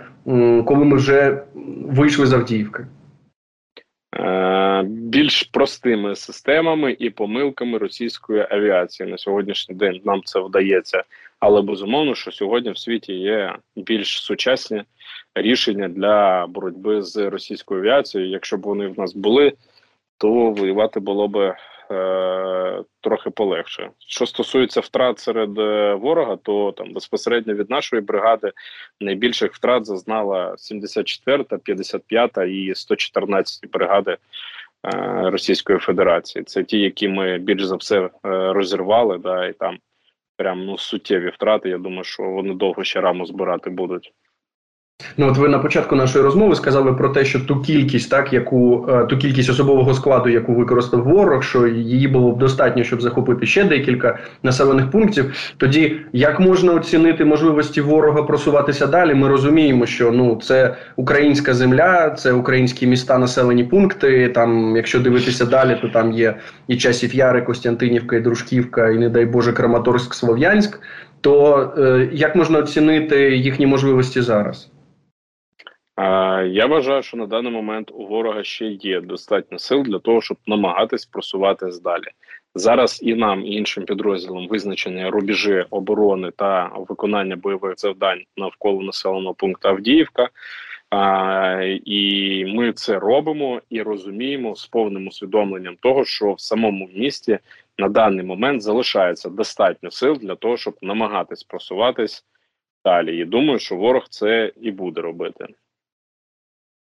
коли 0.65 0.85
ми 0.85 0.95
вже 0.95 1.41
вийшли 1.85 2.25
з 2.25 2.33
Авдіївки? 2.33 2.85
Більш 4.83 5.43
простими 5.43 6.15
системами 6.15 6.95
і 6.99 7.09
помилками 7.09 7.77
російської 7.77 8.47
авіації 8.49 9.09
на 9.09 9.17
сьогоднішній 9.17 9.75
день 9.75 10.01
нам 10.05 10.21
це 10.25 10.39
вдається, 10.39 11.03
але 11.39 11.61
безумовно, 11.61 12.15
що 12.15 12.31
сьогодні 12.31 12.71
в 12.71 12.77
світі 12.77 13.13
є 13.13 13.55
більш 13.75 14.21
сучасні 14.23 14.83
рішення 15.35 15.87
для 15.87 16.47
боротьби 16.47 17.01
з 17.01 17.29
російською 17.29 17.81
авіацією. 17.81 18.29
Якщо 18.29 18.57
б 18.57 18.61
вони 18.61 18.87
в 18.87 18.99
нас 18.99 19.13
були, 19.13 19.53
то 20.17 20.29
воювати 20.29 20.99
було 20.99 21.27
б 21.27 21.55
е, 21.91 22.83
трохи 23.01 23.29
полегше. 23.29 23.89
Що 24.07 24.25
стосується 24.25 24.79
втрат 24.79 25.19
серед 25.19 25.59
е, 25.59 25.93
ворога, 25.93 26.35
то 26.35 26.71
там 26.71 26.93
безпосередньо 26.93 27.53
від 27.53 27.69
нашої 27.69 28.01
бригади 28.01 28.51
найбільших 28.99 29.53
втрат 29.53 29.85
зазнала 29.85 30.55
74, 30.57 31.43
та 31.43 31.57
55 31.57 32.31
і 32.47 32.75
114 32.75 33.71
бригади. 33.71 34.17
Е, 34.85 35.29
Російської 35.29 35.79
Федерації 35.79 36.43
це 36.43 36.63
ті, 36.63 36.79
які 36.79 37.07
ми 37.07 37.37
більш 37.37 37.63
за 37.63 37.75
все 37.75 37.99
е, 37.99 38.09
розірвали, 38.53 39.17
да 39.17 39.45
і 39.45 39.53
там 39.53 39.77
прям 40.37 40.65
ну 40.65 40.77
суттєві 40.77 41.29
втрати. 41.29 41.69
Я 41.69 41.77
думаю, 41.77 42.03
що 42.03 42.23
вони 42.23 42.53
довго 42.53 42.83
ще 42.83 43.01
раму 43.01 43.25
збирати 43.25 43.69
будуть. 43.69 44.13
Ну, 45.17 45.27
от 45.27 45.37
ви 45.37 45.49
на 45.49 45.59
початку 45.59 45.95
нашої 45.95 46.23
розмови 46.23 46.55
сказали 46.55 46.93
про 46.93 47.09
те, 47.09 47.25
що 47.25 47.39
ту 47.39 47.61
кількість, 47.61 48.09
так 48.09 48.33
яку 48.33 48.87
е, 48.89 49.05
ту 49.05 49.17
кількість 49.17 49.49
особового 49.49 49.93
складу, 49.93 50.29
яку 50.29 50.53
використав 50.53 51.03
ворог, 51.03 51.43
що 51.43 51.67
її 51.67 52.07
було 52.07 52.31
б 52.31 52.37
достатньо, 52.37 52.83
щоб 52.83 53.01
захопити 53.01 53.45
ще 53.45 53.63
декілька 53.63 54.19
населених 54.43 54.91
пунктів. 54.91 55.53
Тоді 55.57 55.95
як 56.13 56.39
можна 56.39 56.73
оцінити 56.73 57.25
можливості 57.25 57.81
ворога 57.81 58.23
просуватися 58.23 58.87
далі? 58.87 59.13
Ми 59.13 59.27
розуміємо, 59.27 59.85
що 59.85 60.11
ну 60.11 60.39
це 60.43 60.75
українська 60.95 61.53
земля, 61.53 62.09
це 62.09 62.31
українські 62.31 62.87
міста, 62.87 63.17
населені 63.17 63.63
пункти. 63.63 64.29
Там, 64.29 64.75
якщо 64.75 64.99
дивитися 64.99 65.45
далі, 65.45 65.77
то 65.81 65.87
там 65.87 66.11
є 66.11 66.35
і 66.67 66.77
часів 66.77 67.15
Яри, 67.15 67.41
Костянтинівка, 67.41 68.15
і 68.15 68.21
Дружківка, 68.21 68.89
і 68.89 68.97
не 68.97 69.09
дай 69.09 69.25
Боже 69.25 69.53
Краматорськ, 69.53 70.13
Слов'янськ. 70.13 70.79
То 71.21 71.57
е, 71.77 72.09
як 72.13 72.35
можна 72.35 72.59
оцінити 72.59 73.35
їхні 73.37 73.67
можливості 73.67 74.21
зараз? 74.21 74.71
Я 75.97 76.65
вважаю, 76.65 77.03
що 77.03 77.17
на 77.17 77.25
даний 77.27 77.51
момент 77.51 77.91
у 77.91 78.05
ворога 78.05 78.43
ще 78.43 78.65
є 78.65 79.01
достатньо 79.01 79.59
сил 79.59 79.83
для 79.83 79.99
того, 79.99 80.21
щоб 80.21 80.37
намагатись 80.47 81.05
просуватись 81.05 81.81
далі. 81.81 82.07
Зараз 82.55 82.99
і 83.03 83.15
нам, 83.15 83.45
і 83.45 83.55
іншим 83.55 83.85
підрозділам 83.85 84.47
визначені 84.47 85.09
рубежі 85.09 85.65
оборони 85.69 86.31
та 86.31 86.71
виконання 86.75 87.35
бойових 87.35 87.79
завдань 87.79 88.21
навколо 88.37 88.81
населеного 88.81 89.33
пункту 89.33 89.67
Авдіївка. 89.67 90.29
А, 90.89 91.61
І 91.85 92.45
ми 92.45 92.73
це 92.73 92.99
робимо 92.99 93.61
і 93.69 93.81
розуміємо 93.81 94.55
з 94.55 94.67
повним 94.67 95.07
усвідомленням 95.07 95.75
того, 95.79 96.05
що 96.05 96.33
в 96.33 96.39
самому 96.39 96.89
місті 96.93 97.39
на 97.77 97.89
даний 97.89 98.25
момент 98.25 98.61
залишається 98.61 99.29
достатньо 99.29 99.91
сил 99.91 100.17
для 100.21 100.35
того, 100.35 100.57
щоб 100.57 100.77
намагатись 100.81 101.43
просуватись 101.43 102.25
далі. 102.85 103.17
І 103.17 103.25
думаю, 103.25 103.59
що 103.59 103.75
ворог 103.75 104.05
це 104.09 104.51
і 104.61 104.71
буде 104.71 105.01
робити. 105.01 105.47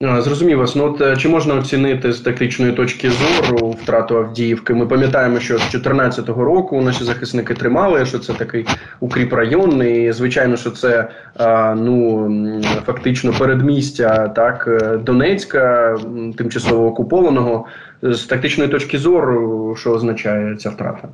Зрозумів 0.01 0.59
вас. 0.59 0.77
Ну 0.77 0.85
от 0.85 1.01
е, 1.01 1.17
чи 1.17 1.29
можна 1.29 1.55
оцінити 1.55 2.13
з 2.13 2.21
тактичної 2.21 2.73
точки 2.73 3.11
зору 3.11 3.71
втрату 3.71 4.17
Авдіївки? 4.17 4.75
Ми 4.75 4.87
пам'ятаємо, 4.87 5.41
що 5.41 5.55
з 5.55 5.61
2014 5.61 6.29
року 6.29 6.83
наші 6.83 7.05
захисники 7.05 7.55
тримали, 7.55 8.07
що 8.07 8.19
це 8.19 8.33
такий 8.35 8.67
укріп 9.01 9.33
район, 9.33 9.83
і 9.83 10.13
звичайно, 10.13 10.57
що 10.57 10.71
це 10.71 11.09
ну 11.77 12.63
фактично 12.87 13.33
передмістя 13.39 14.29
так 14.29 14.69
е, 14.83 14.97
Донецька, 14.97 15.97
тимчасово 16.39 16.87
окупованого. 16.87 17.67
З 18.03 18.25
тактичної 18.25 18.71
точки 18.71 18.99
зору, 18.99 19.77
що 19.79 19.91
означає 19.91 20.57
ця 20.57 20.71
втрата? 20.71 21.09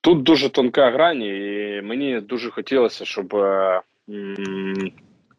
Тут 0.00 0.22
дуже 0.22 0.48
тонка 0.48 0.90
грань, 0.90 1.22
і 1.22 1.80
мені 1.84 2.20
дуже 2.20 2.50
хотілося, 2.50 3.04
щоб. 3.04 3.36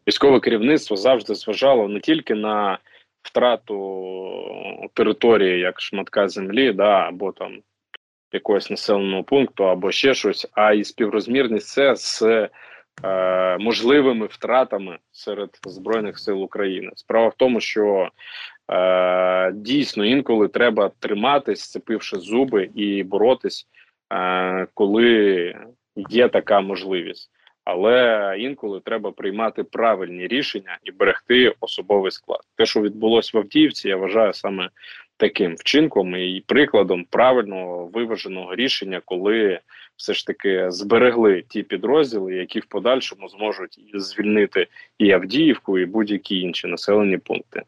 Військове 0.08 0.40
керівництво 0.40 0.96
завжди 0.96 1.34
зважало 1.34 1.88
не 1.88 2.00
тільки 2.00 2.34
на 2.34 2.78
втрату 3.22 4.90
території 4.94 5.60
як 5.60 5.80
шматка 5.80 6.28
землі, 6.28 6.72
да, 6.72 7.08
або 7.08 7.32
там 7.32 7.58
якогось 8.32 8.70
населеного 8.70 9.24
пункту, 9.24 9.64
або 9.64 9.90
ще 9.92 10.14
щось, 10.14 10.46
а 10.52 10.72
і 10.72 10.84
співрозмірність 10.84 11.68
це 11.68 11.96
з 11.96 12.22
е, 12.22 13.58
можливими 13.58 14.26
втратами 14.26 14.98
серед 15.12 15.58
збройних 15.66 16.18
сил 16.18 16.42
України. 16.42 16.90
Справа 16.94 17.28
в 17.28 17.34
тому, 17.36 17.60
що 17.60 18.08
е, 18.70 19.52
дійсно 19.52 20.04
інколи 20.04 20.48
треба 20.48 20.90
триматись, 20.98 21.60
сцепивши 21.60 22.18
зуби 22.18 22.70
і 22.74 23.02
боротись, 23.02 23.66
е, 24.12 24.66
коли 24.74 25.54
є 25.96 26.28
така 26.28 26.60
можливість 26.60 27.30
але 27.64 28.34
інколи 28.38 28.80
треба 28.80 29.12
приймати 29.12 29.64
правильні 29.64 30.26
рішення 30.26 30.78
і 30.84 30.90
берегти 30.90 31.54
особовий 31.60 32.10
склад. 32.10 32.40
Те, 32.56 32.66
що 32.66 32.80
відбулося 32.80 33.30
в 33.34 33.40
Авдіївці, 33.40 33.88
я 33.88 33.96
вважаю 33.96 34.32
саме 34.32 34.68
таким 35.16 35.54
вчинком 35.54 36.16
і 36.16 36.44
прикладом 36.46 37.04
правильного 37.10 37.86
виваженого 37.86 38.54
рішення, 38.54 39.00
коли 39.04 39.60
все 39.96 40.14
ж 40.14 40.26
таки 40.26 40.70
зберегли 40.70 41.44
ті 41.48 41.62
підрозділи, 41.62 42.34
які 42.34 42.60
в 42.60 42.66
подальшому 42.66 43.28
зможуть 43.28 43.80
звільнити 43.94 44.66
і 44.98 45.10
Авдіївку, 45.10 45.78
і 45.78 45.86
будь-які 45.86 46.40
інші 46.40 46.66
населені 46.66 47.18
пункти. 47.18 47.62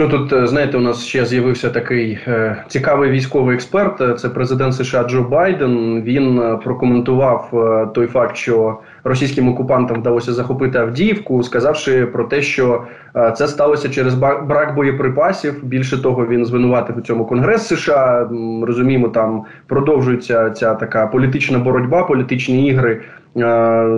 Ну 0.00 0.08
тут 0.08 0.32
е, 0.32 0.46
знаєте, 0.46 0.78
у 0.78 0.80
нас 0.80 1.04
ще 1.04 1.24
з'явився 1.24 1.70
такий 1.70 2.18
е, 2.26 2.64
цікавий 2.68 3.10
військовий 3.10 3.54
експерт. 3.54 4.00
Е, 4.00 4.14
це 4.14 4.28
президент 4.28 4.74
США 4.74 5.04
Джо 5.08 5.22
Байден. 5.22 6.02
Він 6.02 6.38
е, 6.40 6.58
прокоментував 6.64 7.50
е, 7.52 7.88
той 7.94 8.06
факт, 8.06 8.36
що 8.36 8.78
російським 9.04 9.48
окупантам 9.48 10.00
вдалося 10.00 10.32
захопити 10.32 10.78
Авдіївку, 10.78 11.42
сказавши 11.42 12.06
про 12.06 12.24
те, 12.24 12.42
що 12.42 12.84
е, 13.16 13.32
це 13.36 13.48
сталося 13.48 13.88
через 13.88 14.14
брак 14.14 14.74
боєприпасів. 14.74 15.64
Більше 15.64 16.02
того, 16.02 16.26
він 16.26 16.44
звинуватив 16.44 16.98
у 16.98 17.00
цьому 17.00 17.24
Конгрес 17.24 17.66
США. 17.66 18.30
Розуміємо, 18.62 19.08
там 19.08 19.44
продовжується 19.66 20.50
ця 20.50 20.74
така 20.74 21.06
політична 21.06 21.58
боротьба, 21.58 22.04
політичні 22.04 22.66
ігри, 22.66 23.00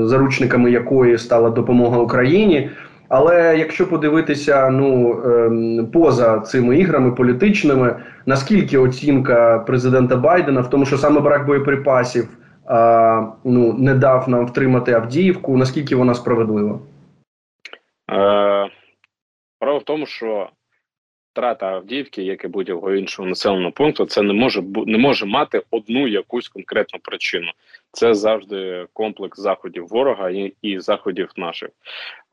заручниками 0.03 0.71
якої 0.71 1.19
стала 1.19 1.51
допомога 1.51 1.99
Україні. 1.99 2.71
Але 3.11 3.59
якщо 3.59 3.89
подивитися 3.89 4.71
ну 4.71 5.13
ем, 5.25 5.87
поза 5.93 6.41
цими 6.41 6.79
іграми 6.79 7.13
політичними, 7.13 8.03
наскільки 8.27 8.79
оцінка 8.79 9.59
президента 9.59 10.17
Байдена 10.17 10.61
в 10.61 10.71
тому, 10.71 10.87
що 10.87 10.99
саме 10.99 11.21
брак 11.21 11.47
боєприпасів 11.47 12.29
ну 13.45 13.73
не 13.79 13.95
дав 13.95 14.29
нам 14.29 14.47
втримати 14.47 14.93
Авдіївку, 14.93 15.57
наскільки 15.57 15.97
вона 15.97 16.15
справедлива? 16.15 16.79
Е, 18.11 18.71
Право 19.59 19.79
в 19.79 19.85
тому, 19.85 20.07
що 20.07 20.49
втрата 21.33 21.67
Авдіївки, 21.67 22.23
як 22.23 22.45
і 22.45 22.49
будь-якого 22.49 22.95
іншого 22.95 23.29
населеного 23.29 23.73
пункту, 23.73 24.07
це 24.07 24.23
не 24.23 24.33
може 24.33 24.63
не 24.87 24.99
може 24.99 25.27
мати 25.27 25.63
одну 25.71 26.09
якусь 26.09 26.49
конкретну 26.49 26.99
причину. 27.03 27.53
Це 27.93 28.15
завжди 28.15 28.87
комплекс 28.93 29.41
заходів 29.41 29.87
ворога 29.87 30.31
і, 30.31 30.55
і 30.63 30.81
заходів 30.81 31.31
наших. 31.37 31.69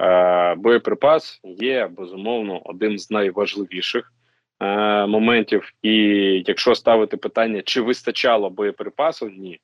Е, 0.01 0.55
Боєприпас 0.55 1.39
є 1.43 1.87
безумовно 1.97 2.61
одним 2.65 2.97
з 2.97 3.11
найважливіших 3.11 4.13
е, 4.59 5.05
моментів. 5.05 5.73
І 5.81 5.93
якщо 6.47 6.75
ставити 6.75 7.17
питання, 7.17 7.61
чи 7.65 7.81
вистачало 7.81 8.49
боєприпасів, 8.49 9.31
ні, 9.37 9.59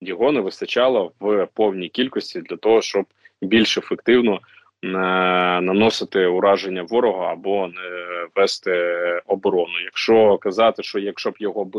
його 0.00 0.32
не 0.32 0.40
вистачало 0.40 1.12
в 1.20 1.46
повній 1.54 1.88
кількості 1.88 2.40
для 2.40 2.56
того, 2.56 2.82
щоб 2.82 3.04
більш 3.42 3.78
ефективно 3.78 4.40
наносити 4.82 6.26
ураження 6.26 6.82
ворога 6.82 7.32
або 7.32 7.66
не 7.66 8.26
вести 8.34 8.72
оборону. 9.26 9.80
Якщо 9.84 10.38
казати, 10.38 10.82
що 10.82 10.98
якщо 10.98 11.30
б 11.30 11.34
його 11.38 11.70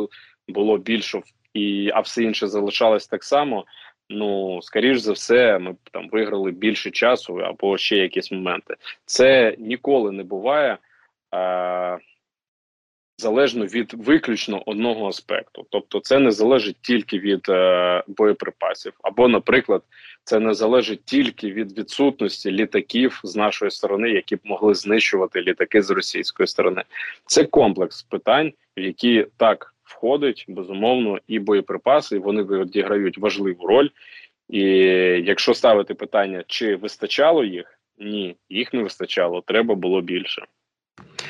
було 0.47 0.77
більше 0.77 1.21
і 1.53 1.91
а 1.93 1.99
все 1.99 2.23
інше 2.23 2.47
залишалось 2.47 3.07
так 3.07 3.23
само. 3.23 3.65
Ну, 4.09 4.59
скоріш 4.62 4.97
за 4.99 5.12
все, 5.12 5.59
ми 5.59 5.71
б 5.71 5.77
там 5.91 6.09
виграли 6.09 6.51
більше 6.51 6.91
часу 6.91 7.35
або 7.35 7.77
ще 7.77 7.97
якісь 7.97 8.31
моменти. 8.31 8.75
Це 9.05 9.55
ніколи 9.57 10.12
не 10.12 10.23
буває. 10.23 10.77
Залежно 13.19 13.65
від 13.65 13.93
виключно 13.93 14.63
одного 14.65 15.08
аспекту. 15.08 15.65
Тобто, 15.69 15.99
це 15.99 16.19
не 16.19 16.32
залежить 16.32 16.77
тільки 16.82 17.19
від 17.19 17.49
е, 17.49 18.03
боєприпасів, 18.08 18.93
або, 19.01 19.27
наприклад, 19.27 19.84
це 20.23 20.39
не 20.39 20.53
залежить 20.53 21.05
тільки 21.05 21.51
від 21.51 21.77
відсутності 21.77 22.51
літаків 22.51 23.21
з 23.23 23.36
нашої 23.36 23.71
сторони, 23.71 24.10
які 24.10 24.36
б 24.36 24.39
могли 24.43 24.75
знищувати 24.75 25.41
літаки 25.41 25.82
з 25.82 25.89
російської 25.89 26.47
сторони. 26.47 26.84
Це 27.25 27.43
комплекс 27.43 28.03
питань, 28.03 28.53
в 28.77 28.79
які 28.79 29.27
так 29.38 29.75
входить 29.84 30.45
безумовно 30.47 31.17
і 31.27 31.39
боєприпаси. 31.39 32.15
і 32.15 32.19
Вони 32.19 32.43
відіграють 32.43 33.17
важливу 33.17 33.67
роль. 33.67 33.89
І 34.49 34.62
якщо 35.25 35.53
ставити 35.53 35.93
питання, 35.93 36.43
чи 36.47 36.75
вистачало 36.75 37.43
їх, 37.43 37.79
ні, 37.97 38.36
їх 38.49 38.73
не 38.73 38.84
вистачало, 38.84 39.43
треба 39.45 39.75
було 39.75 40.01
більше. 40.01 40.45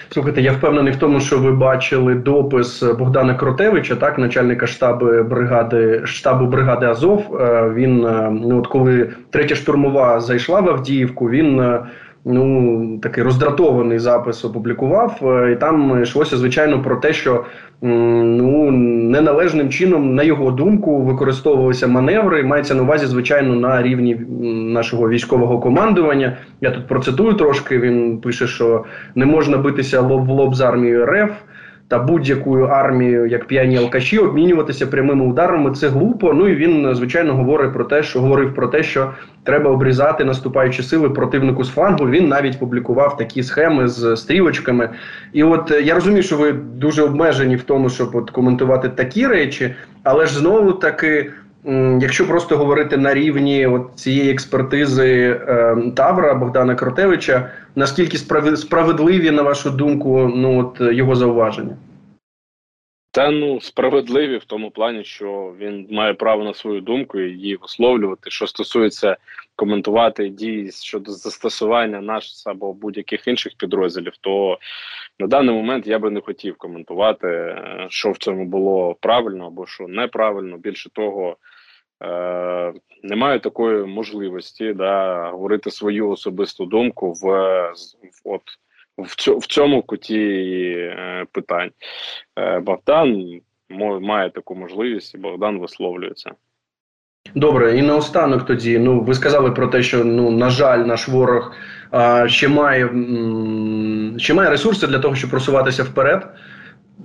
Слухайте, 0.09 0.41
я 0.41 0.51
впевнений 0.51 0.93
в 0.93 0.95
тому, 0.95 1.19
що 1.19 1.39
ви 1.39 1.51
бачили 1.51 2.15
допис 2.15 2.83
Богдана 2.83 3.35
Кротевича, 3.35 3.95
так, 3.95 4.17
начальника 4.17 4.67
штабу 4.67 5.23
бригади 5.23 6.01
штабу 6.05 6.45
бригади 6.45 6.85
Азов. 6.85 7.37
Е, 7.41 7.71
він 7.75 8.05
е, 8.05 8.29
ну 8.31 8.59
от 8.59 8.67
коли 8.67 9.09
третя 9.29 9.55
штурмова 9.55 10.19
зайшла 10.19 10.61
в 10.61 10.69
Авдіївку, 10.69 11.29
він 11.29 11.59
е, 11.59 11.81
ну 12.25 12.99
такий 13.03 13.23
роздратований 13.23 13.99
запис 13.99 14.45
опублікував, 14.45 15.19
і 15.51 15.55
там 15.55 16.03
йшлося 16.03 16.37
звичайно 16.37 16.81
про 16.81 16.95
те, 16.95 17.13
що 17.13 17.45
ну 17.81 18.71
неналежним 18.71 19.69
чином, 19.69 20.15
на 20.15 20.23
його 20.23 20.51
думку, 20.51 21.01
використовувалися 21.01 21.87
маневри. 21.87 22.43
Мається 22.43 22.75
на 22.75 22.83
увазі, 22.83 23.05
звичайно, 23.05 23.55
на 23.55 23.81
рівні 23.81 24.15
нашого 24.73 25.09
військового 25.09 25.59
командування. 25.59 26.37
Я 26.61 26.71
тут 26.71 26.87
процитую 26.87 27.33
трошки. 27.33 27.79
Він 27.79 28.17
пише, 28.17 28.47
що 28.47 28.85
не 29.15 29.25
можна 29.25 29.57
битися 29.57 30.01
лоб 30.01 30.25
в 30.25 30.29
лоб 30.29 30.55
з 30.55 30.61
армією 30.61 31.05
РФ 31.05 31.31
та 31.89 31.99
будь-якою 31.99 32.65
армією, 32.65 33.27
як 33.27 33.45
п'яні 33.45 33.77
алкаші, 33.77 34.17
обмінюватися 34.17 34.87
прямими 34.87 35.25
ударами. 35.25 35.71
Це 35.71 35.87
глупо. 35.87 36.33
Ну 36.33 36.47
і 36.47 36.55
він 36.55 36.95
звичайно 36.95 37.33
говорить 37.33 37.73
про 37.73 37.83
те, 37.83 38.03
що 38.03 38.21
говорив 38.21 38.55
про 38.55 38.67
те, 38.67 38.83
що 38.83 39.13
треба 39.43 39.71
обрізати 39.71 40.25
наступаючі 40.25 40.83
сили 40.83 41.09
противнику 41.09 41.63
з 41.63 41.69
флангу. 41.69 42.09
Він 42.09 42.27
навіть 42.27 42.59
публікував 42.59 43.17
такі 43.17 43.43
схеми 43.43 43.87
з 43.87 44.15
стрілочками. 44.15 44.89
І 45.33 45.43
от 45.43 45.71
е, 45.71 45.81
я 45.81 45.95
розумію, 45.95 46.23
що 46.23 46.37
ви 46.37 46.51
дуже 46.53 47.03
обмежені 47.03 47.55
в 47.55 47.63
тому, 47.63 47.89
щоб 47.89 48.15
от 48.15 48.29
коментувати 48.29 48.89
такі 48.89 49.27
речі, 49.27 49.75
але 50.03 50.25
ж 50.25 50.37
знову 50.37 50.71
таки. 50.71 51.31
Якщо 52.01 52.27
просто 52.27 52.57
говорити 52.57 52.97
на 52.97 53.13
рівні 53.13 53.67
от 53.67 53.91
цієї 53.95 54.31
експертизи 54.31 55.39
е, 55.47 55.75
Тавра 55.95 56.33
Богдана 56.33 56.75
Кротевича, 56.75 57.51
наскільки 57.75 58.17
справедливі, 58.57 59.31
на 59.31 59.41
вашу 59.41 59.69
думку, 59.69 60.31
ну 60.35 60.59
от 60.59 60.93
його 60.93 61.15
зауваження? 61.15 61.77
Та 63.11 63.31
ну 63.31 63.61
справедливі 63.61 64.37
в 64.37 64.45
тому 64.45 64.71
плані, 64.71 65.03
що 65.03 65.53
він 65.59 65.87
має 65.91 66.13
право 66.13 66.43
на 66.43 66.53
свою 66.53 66.81
думку 66.81 67.19
і 67.19 67.31
її 67.31 67.55
висловлювати. 67.55 68.29
Що 68.31 68.47
стосується 68.47 69.17
коментувати 69.55 70.29
дії 70.29 70.71
щодо 70.71 71.11
застосування 71.11 72.01
нас 72.01 72.47
або 72.47 72.73
будь-яких 72.73 73.27
інших 73.27 73.53
підрозділів, 73.57 74.13
то 74.21 74.59
на 75.19 75.27
даний 75.27 75.55
момент 75.55 75.87
я 75.87 75.99
би 75.99 76.09
не 76.09 76.21
хотів 76.21 76.57
коментувати, 76.57 77.57
що 77.89 78.11
в 78.11 78.17
цьому 78.17 78.45
було 78.45 78.95
правильно 78.99 79.47
або 79.47 79.67
що 79.67 79.87
неправильно. 79.87 80.57
Більше 80.57 80.89
того, 80.89 81.37
е, 82.03 82.73
немає 83.03 83.39
такої 83.39 83.85
можливості 83.85 84.73
да, 84.73 85.23
говорити 85.29 85.71
свою 85.71 86.09
особисту 86.09 86.65
думку 86.65 87.13
в, 87.13 87.23
в 87.23 88.21
от 88.23 88.41
в 89.39 89.47
цьому 89.47 89.83
куті 89.83 90.73
е, 90.77 91.25
питань. 91.31 91.71
Е, 92.39 92.59
Богдан 92.59 93.39
має 94.01 94.29
таку 94.29 94.55
можливість, 94.55 95.15
і 95.15 95.17
Богдан 95.17 95.59
висловлюється. 95.59 96.31
Добре, 97.35 97.77
і 97.77 97.81
наостанок 97.81 98.45
тоді. 98.45 98.79
Ну, 98.79 99.01
ви 99.01 99.13
сказали 99.13 99.51
про 99.51 99.67
те, 99.67 99.83
що 99.83 100.03
ну 100.05 100.31
на 100.31 100.49
жаль, 100.49 100.79
наш 100.79 101.07
ворог 101.07 101.51
а, 101.91 102.27
ще 102.27 102.47
має 102.47 102.85
м, 102.85 104.13
ще 104.17 104.33
має 104.33 104.49
ресурси 104.49 104.87
для 104.87 104.99
того, 104.99 105.15
щоб 105.15 105.29
просуватися 105.29 105.83
вперед. 105.83 106.27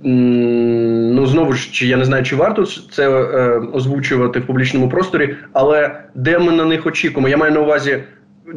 Ну 0.03 1.25
знову 1.25 1.53
ж 1.53 1.71
чи 1.71 1.87
я 1.87 1.97
не 1.97 2.05
знаю, 2.05 2.23
чи 2.23 2.35
варто 2.35 2.65
це 2.65 3.09
е, 3.09 3.61
озвучувати 3.73 4.39
в 4.39 4.47
публічному 4.47 4.89
просторі, 4.89 5.35
але 5.53 6.03
де 6.15 6.39
ми 6.39 6.51
на 6.51 6.65
них 6.65 6.85
очікуємо? 6.85 7.29
Я 7.29 7.37
маю 7.37 7.53
на 7.53 7.59
увазі 7.59 8.03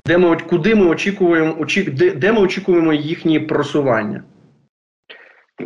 де 0.07 0.19
ми 0.19 0.37
куди 0.37 0.75
ми 0.75 0.87
очікуємо, 0.87 1.57
очік, 1.59 1.95
де, 1.95 2.11
де 2.11 2.33
ми 2.33 2.41
очікуємо 2.41 2.93
їхні 2.93 3.41
просування? 3.41 4.23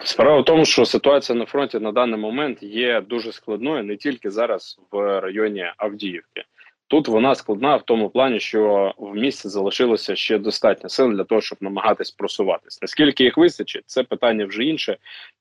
Справа 0.01 0.41
в 0.41 0.45
тому, 0.45 0.65
що 0.65 0.85
ситуація 0.85 1.39
на 1.39 1.47
фронті 1.47 1.79
на 1.79 1.93
даний 1.93 2.21
момент 2.21 2.63
є 2.63 3.01
дуже 3.01 3.33
складною 3.33 3.85
не 3.85 3.97
тільки 3.97 4.31
зараз 4.31 4.81
в 4.91 5.21
районі 5.21 5.67
Авдіївки. 5.77 6.45
Тут 6.89 7.09
вона 7.09 7.35
складна 7.35 7.77
в 7.77 7.83
тому 7.83 8.11
плані, 8.11 8.41
що 8.41 8.95
в 8.99 9.15
місті 9.15 9.49
залишилося 9.49 10.17
ще 10.17 10.39
достатньо 10.39 10.89
сил 10.89 11.13
для 11.13 11.25
того, 11.25 11.41
щоб 11.41 11.59
намагатись 11.61 12.11
просуватись. 12.11 12.83
Наскільки 12.83 13.25
їх 13.25 13.37
вистачить, 13.37 13.83
це 13.87 14.03
питання 14.03 14.47
вже 14.47 14.65
інше. 14.65 14.97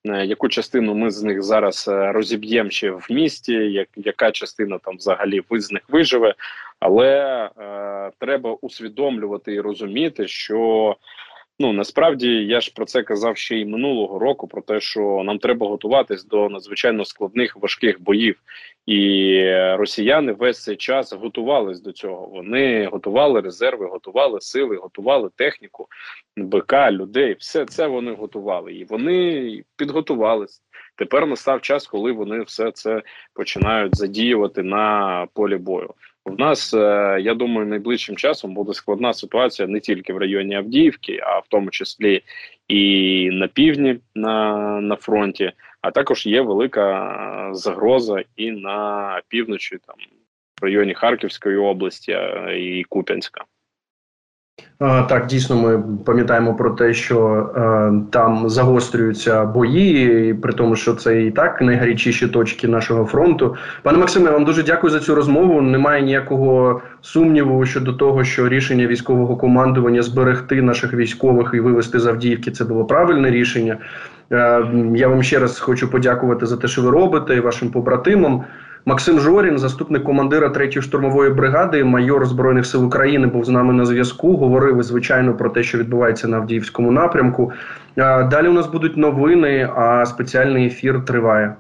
Е, 0.06 0.26
яку 0.26 0.50
частину 0.50 0.96
ми 0.96 1.12
з 1.12 1.24
них 1.24 1.44
зараз 1.44 1.88
е, 1.88 2.12
розіб'ємо 2.12 2.70
ще 2.70 2.92
в 2.92 3.08
місті? 3.10 3.54
Як 3.54 3.88
яка 3.96 4.32
частина 4.32 4.78
там 4.78 4.98
взагалі 4.98 5.42
з 5.52 5.72
них 5.72 5.82
виживе? 5.90 6.34
Але 6.80 7.50
е, 7.60 8.12
треба 8.20 8.58
усвідомлювати 8.62 9.54
і 9.54 9.62
розуміти, 9.62 10.28
що 10.28 10.96
Ну 11.62 11.74
насправді 11.74 12.28
я 12.28 12.62
ж 12.62 12.72
про 12.76 12.86
це 12.86 13.04
казав 13.04 13.38
ще 13.38 13.58
й 13.58 13.66
минулого 13.66 14.20
року: 14.20 14.48
про 14.48 14.62
те, 14.62 14.80
що 14.80 15.22
нам 15.26 15.40
треба 15.40 15.68
готуватись 15.68 16.26
до 16.26 16.50
надзвичайно 16.50 17.06
складних 17.06 17.58
важких 17.58 18.02
боїв, 18.02 18.36
і 18.86 19.36
росіяни 19.54 20.32
весь 20.32 20.64
цей 20.64 20.76
час 20.76 21.14
готувались 21.14 21.82
до 21.82 21.92
цього. 21.92 22.28
Вони 22.28 22.86
готували 22.86 23.42
резерви, 23.42 23.86
готували 23.86 24.42
сили, 24.42 24.76
готували 24.76 25.30
техніку, 25.36 25.88
БК, 26.38 26.74
людей. 26.92 27.36
Все 27.40 27.66
це 27.66 27.88
вони 27.88 28.14
готували, 28.14 28.74
і 28.74 28.86
вони 28.86 29.64
підготувались. 29.76 30.62
Тепер 30.96 31.28
настав 31.28 31.62
час, 31.62 31.88
коли 31.88 32.12
вони 32.12 32.42
все 32.42 32.72
це 32.72 33.02
починають 33.34 33.96
задіювати 33.96 34.64
на 34.64 35.28
полі 35.34 35.58
бою. 35.58 35.94
У 36.26 36.32
нас 36.32 36.74
е, 36.74 37.18
я 37.22 37.34
думаю, 37.34 37.68
найближчим 37.68 38.16
часом 38.16 38.54
буде 38.54 38.74
складна 38.74 39.14
ситуація 39.14 39.68
не 39.68 39.80
тільки 39.80 40.14
в 40.14 40.18
районі 40.18 40.56
Авдіївки, 40.56 41.20
а 41.24 41.40
в 41.40 41.48
тому 41.48 41.70
числі 41.70 42.22
і 42.68 43.30
на 43.32 43.48
півдні 43.48 44.00
на, 44.16 44.56
на 44.82 44.96
фронті. 44.96 45.52
А 45.82 45.92
також 45.92 46.26
є 46.26 46.42
велика 46.42 47.50
загроза 47.54 48.24
і 48.36 48.52
на 48.52 49.22
півночі, 49.28 49.78
там 49.88 49.96
в 50.62 50.66
районі 50.66 50.94
Харківської 50.94 51.58
області 51.58 52.18
і 52.58 52.84
Куп'янська. 52.84 53.46
Так, 54.82 55.26
дійсно, 55.28 55.56
ми 55.56 55.84
пам'ятаємо 56.06 56.54
про 56.54 56.70
те, 56.70 56.94
що 56.94 57.50
е, 57.56 57.94
там 58.12 58.50
загострюються 58.50 59.46
бої, 59.46 60.34
при 60.34 60.54
тому, 60.54 60.76
що 60.76 60.94
це 60.94 61.22
і 61.22 61.32
так 61.32 61.62
найгарячіші 61.62 62.28
точки 62.28 62.68
нашого 62.68 63.06
фронту. 63.06 63.56
Пане 63.84 63.98
Максиме, 63.98 64.32
вам 64.32 64.46
дуже 64.46 64.64
дякую 64.64 64.92
за 64.92 65.00
цю 65.00 65.16
розмову. 65.16 65.62
Немає 65.62 66.02
ніякого 66.02 66.82
сумніву 67.02 67.66
щодо 67.66 67.94
того, 67.94 68.24
що 68.24 68.50
рішення 68.50 68.88
військового 68.88 69.36
командування 69.36 70.02
зберегти 70.02 70.62
наших 70.62 70.94
військових 70.94 71.52
і 71.54 71.60
вивести 71.60 72.00
з 72.00 72.08
Авдіївки 72.08 72.52
це 72.52 72.66
було 72.66 72.86
правильне 72.86 73.32
рішення. 73.32 73.78
Е, 74.32 74.64
я 74.96 75.08
вам 75.08 75.24
ще 75.24 75.40
раз 75.40 75.60
хочу 75.60 75.92
подякувати 75.92 76.46
за 76.46 76.58
те, 76.58 76.68
що 76.68 76.82
ви 76.82 76.90
робите, 76.90 77.36
і 77.36 77.40
вашим 77.40 77.72
побратимам. 77.72 78.44
Максим 78.86 79.20
Жорін, 79.20 79.58
заступник 79.58 80.04
командира 80.04 80.48
3-ї 80.48 80.82
штурмової 80.82 81.30
бригади, 81.30 81.84
майор 81.84 82.26
збройних 82.26 82.66
сил 82.66 82.86
України, 82.86 83.28
був 83.28 83.46
з 83.46 83.50
нами 83.50 83.74
на 83.74 83.86
зв'язку. 83.86 84.38
Говорив 84.38 84.84
звичайно 84.84 85.34
про 85.34 85.50
те, 85.50 85.64
що 85.64 85.78
відбувається 85.78 86.28
на 86.28 86.38
Авдіївському 86.38 86.92
напрямку. 86.92 87.52
Далі 87.98 88.48
у 88.48 88.54
нас 88.54 88.68
будуть 88.68 88.98
новини, 88.98 89.70
а 89.76 90.06
спеціальний 90.06 90.68
ефір 90.68 91.06
триває. 91.06 91.56